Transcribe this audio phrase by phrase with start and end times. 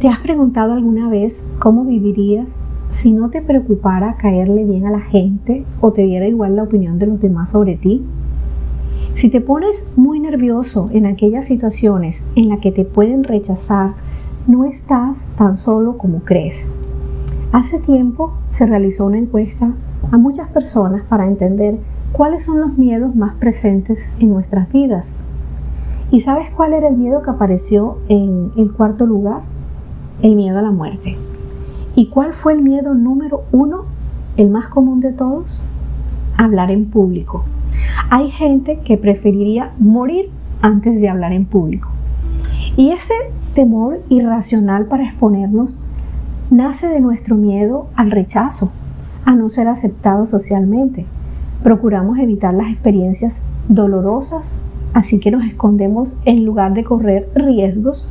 [0.00, 5.02] ¿Te has preguntado alguna vez cómo vivirías si no te preocupara caerle bien a la
[5.02, 8.02] gente o te diera igual la opinión de los demás sobre ti?
[9.14, 13.92] Si te pones muy nervioso en aquellas situaciones en las que te pueden rechazar,
[14.46, 16.66] no estás tan solo como crees.
[17.52, 19.70] Hace tiempo se realizó una encuesta
[20.10, 21.76] a muchas personas para entender
[22.12, 25.14] cuáles son los miedos más presentes en nuestras vidas.
[26.10, 29.42] ¿Y sabes cuál era el miedo que apareció en el cuarto lugar?
[30.22, 31.16] El miedo a la muerte.
[31.96, 33.84] ¿Y cuál fue el miedo número uno,
[34.36, 35.62] el más común de todos?
[36.36, 37.44] Hablar en público.
[38.10, 40.28] Hay gente que preferiría morir
[40.60, 41.88] antes de hablar en público.
[42.76, 43.14] Y ese
[43.54, 45.82] temor irracional para exponernos
[46.50, 48.70] nace de nuestro miedo al rechazo,
[49.24, 51.06] a no ser aceptado socialmente.
[51.62, 54.54] Procuramos evitar las experiencias dolorosas,
[54.92, 58.10] así que nos escondemos en lugar de correr riesgos.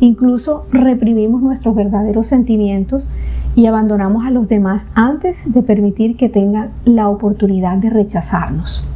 [0.00, 3.10] Incluso reprimimos nuestros verdaderos sentimientos
[3.54, 8.86] y abandonamos a los demás antes de permitir que tengan la oportunidad de rechazarnos.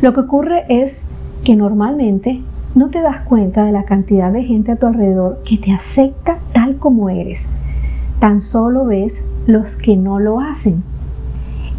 [0.00, 1.10] Lo que ocurre es
[1.44, 2.40] que normalmente
[2.74, 6.38] no te das cuenta de la cantidad de gente a tu alrededor que te acepta
[6.52, 7.52] tal como eres.
[8.20, 10.82] Tan solo ves los que no lo hacen.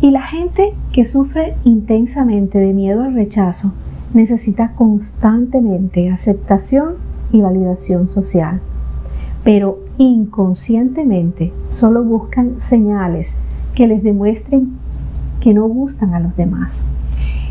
[0.02, 3.72] Y la gente que sufre intensamente de miedo al rechazo
[4.14, 6.95] necesita constantemente aceptación
[7.31, 8.61] y validación social.
[9.43, 13.37] Pero inconscientemente solo buscan señales
[13.75, 14.73] que les demuestren
[15.39, 16.83] que no gustan a los demás.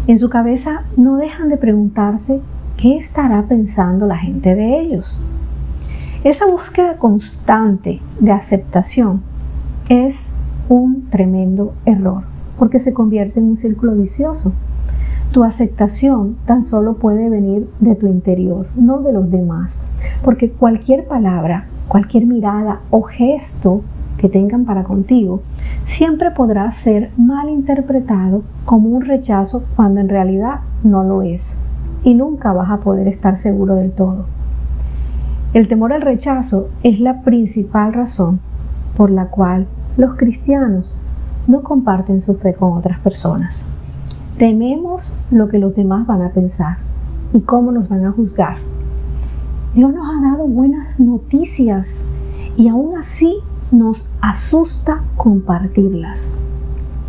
[0.07, 2.41] En su cabeza no dejan de preguntarse
[2.77, 5.23] qué estará pensando la gente de ellos.
[6.25, 9.23] Esa búsqueda constante de aceptación
[9.89, 10.35] es
[10.69, 12.23] un tremendo error
[12.59, 14.53] porque se convierte en un círculo vicioso.
[15.33, 19.79] Tu aceptación tan solo puede venir de tu interior, no de los demás,
[20.25, 23.83] porque cualquier palabra, cualquier mirada o gesto
[24.19, 25.41] que tengan para contigo
[25.87, 31.61] siempre podrá ser mal interpretado como un rechazo cuando en realidad no lo es
[32.03, 34.27] y nunca vas a poder estar seguro del todo.
[35.55, 38.41] El temor al rechazo es la principal razón
[38.97, 40.99] por la cual los cristianos
[41.47, 43.69] no comparten su fe con otras personas.
[44.41, 46.79] Tememos lo que los demás van a pensar
[47.35, 48.57] y cómo nos van a juzgar.
[49.75, 52.03] Dios nos ha dado buenas noticias
[52.57, 53.37] y aún así
[53.71, 56.39] nos asusta compartirlas.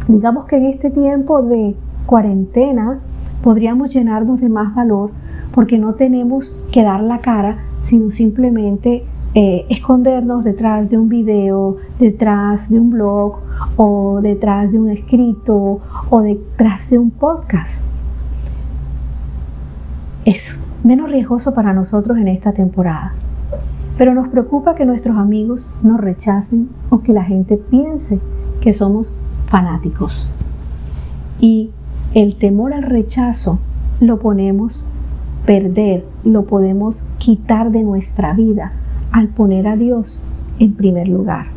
[0.09, 2.99] Digamos que en este tiempo de cuarentena
[3.41, 5.11] podríamos llenarnos de más valor
[5.53, 11.77] porque no tenemos que dar la cara, sino simplemente eh, escondernos detrás de un video,
[11.99, 13.37] detrás de un blog
[13.77, 17.81] o detrás de un escrito o detrás de un podcast.
[20.25, 23.13] Es menos riesgoso para nosotros en esta temporada,
[23.97, 28.19] pero nos preocupa que nuestros amigos nos rechacen o que la gente piense
[28.59, 29.15] que somos
[29.47, 30.29] fanáticos.
[31.39, 31.69] Y
[32.13, 33.61] el temor al rechazo
[34.01, 34.85] lo ponemos
[35.45, 38.73] perder, lo podemos quitar de nuestra vida
[39.11, 40.23] al poner a Dios
[40.59, 41.47] en primer lugar.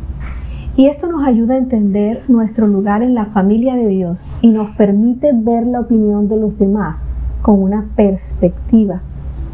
[0.75, 4.75] Y esto nos ayuda a entender nuestro lugar en la familia de Dios y nos
[4.75, 7.09] permite ver la opinión de los demás
[7.41, 9.01] con una perspectiva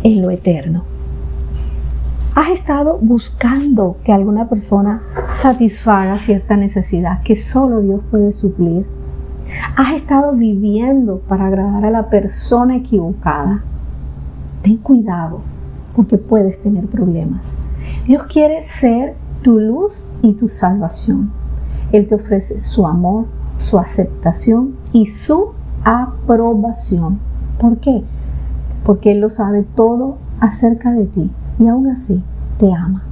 [0.04, 0.84] en lo eterno.
[2.34, 5.02] ¿Has estado buscando que alguna persona
[5.34, 8.86] satisfaga cierta necesidad que solo Dios puede suplir?
[9.76, 13.62] has estado viviendo para agradar a la persona equivocada,
[14.62, 15.42] ten cuidado
[15.96, 17.60] porque puedes tener problemas.
[18.08, 21.32] Dios quiere ser tu luz y tu salvación.
[21.92, 23.26] Él te ofrece su amor,
[23.58, 25.52] su aceptación y su
[25.84, 27.20] aprobación.
[27.60, 28.04] ¿Por qué?
[28.86, 32.24] Porque Él lo sabe todo acerca de ti y aún así
[32.58, 33.04] te ama.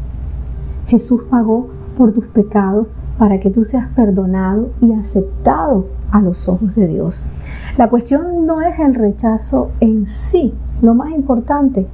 [0.87, 6.75] Jesús pagó por tus pecados para que tú seas perdonado y aceptado a los ojos
[6.75, 7.23] de Dios.
[7.77, 11.85] La cuestión no es el rechazo en sí, lo más importante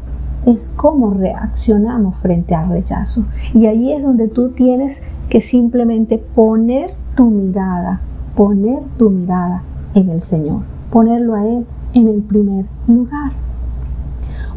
[0.45, 3.25] es cómo reaccionamos frente al rechazo.
[3.53, 8.01] Y ahí es donde tú tienes que simplemente poner tu mirada,
[8.35, 9.63] poner tu mirada
[9.95, 10.61] en el Señor,
[10.91, 13.31] ponerlo a Él en el primer lugar.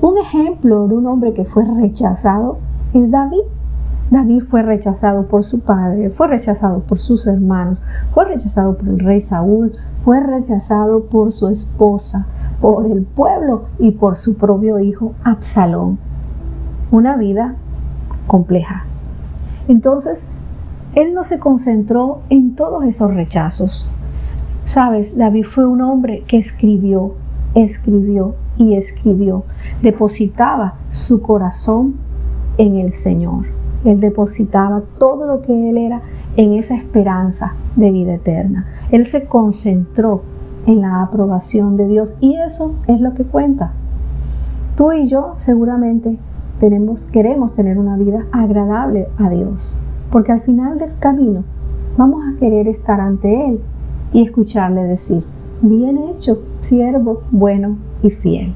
[0.01, 2.59] Un ejemplo de un hombre que fue rechazado
[2.93, 3.43] es David.
[4.11, 7.79] David fue rechazado por su padre, fue rechazado por sus hermanos,
[8.13, 12.27] fue rechazado por el rey Saúl, fue rechazado por su esposa,
[12.61, 15.99] por el pueblo y por su propio hijo Absalón.
[16.91, 17.57] Una vida
[18.27, 18.85] compleja.
[19.69, 20.31] Entonces,
[20.95, 23.89] él no se concentró en todos esos rechazos.
[24.65, 27.15] Sabes, David fue un hombre que escribió,
[27.55, 29.45] escribió y escribió.
[29.83, 31.97] Depositaba su corazón
[32.57, 33.47] en el Señor.
[33.85, 36.03] Él depositaba todo lo que él era
[36.37, 38.67] en esa esperanza de vida eterna.
[38.91, 40.23] Él se concentró
[40.69, 43.73] en la aprobación de Dios y eso es lo que cuenta.
[44.77, 46.19] Tú y yo seguramente
[46.61, 49.75] tenemos, queremos tener una vida agradable a Dios,
[50.13, 51.43] porque al final del camino
[51.97, 53.61] vamos a querer estar ante Él
[54.13, 55.25] y escucharle decir,
[55.63, 58.53] bien hecho, siervo bueno y fiel.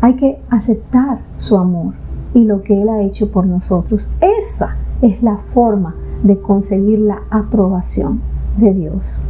[0.00, 1.92] Hay que aceptar su amor
[2.32, 4.10] y lo que Él ha hecho por nosotros.
[4.22, 8.22] Esa es la forma de conseguir la aprobación
[8.56, 9.20] de Dios.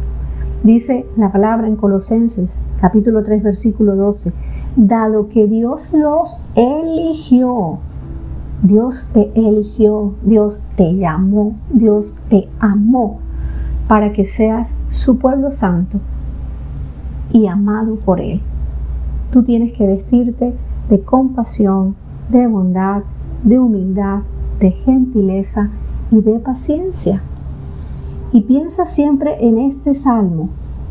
[0.65, 4.33] Dice la palabra en Colosenses capítulo 3 versículo 12,
[4.75, 7.77] dado que Dios los eligió,
[8.63, 13.19] Dios te eligió, Dios te llamó, Dios te amó
[13.87, 15.99] para que seas su pueblo santo
[17.31, 18.41] y amado por Él.
[19.29, 20.55] Tú tienes que vestirte
[20.89, 21.93] de compasión,
[22.31, 23.03] de bondad,
[23.43, 24.21] de humildad,
[24.59, 25.69] de gentileza
[26.09, 27.21] y de paciencia.
[28.35, 30.49] Y piensa siempre en este Salmo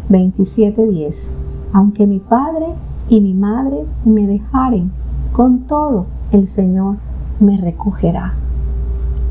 [0.08, 1.28] 27.10.
[1.74, 2.68] Aunque mi padre
[3.10, 4.90] y mi madre me dejaren,
[5.30, 6.96] con todo el Señor
[7.40, 8.32] me recogerá.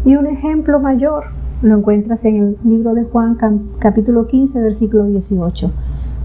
[0.05, 1.23] Y un ejemplo mayor
[1.63, 3.35] lo encuentras en el libro de Juan
[3.79, 5.71] capítulo 15 versículo 18.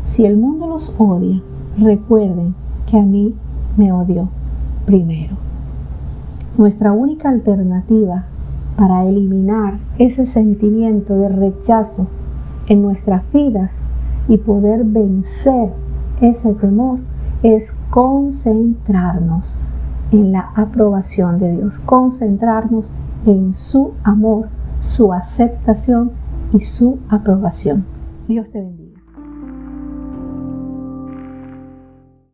[0.03, 1.41] Si el mundo los odia,
[1.79, 2.55] recuerden
[2.87, 3.35] que a mí
[3.79, 4.29] me odió
[4.85, 5.37] primero.
[6.59, 8.27] Nuestra única alternativa
[8.79, 12.09] para eliminar ese sentimiento de rechazo
[12.69, 13.81] en nuestras vidas
[14.29, 15.71] y poder vencer
[16.21, 17.01] ese temor
[17.43, 19.61] es concentrarnos
[20.13, 22.95] en la aprobación de Dios, concentrarnos
[23.27, 24.49] en su amor,
[24.81, 26.13] su aceptación
[26.53, 27.85] y su aprobación.
[28.29, 28.88] Dios te bendiga.